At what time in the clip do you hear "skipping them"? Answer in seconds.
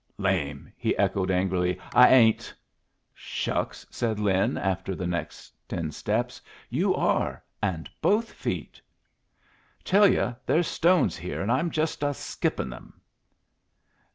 12.15-12.99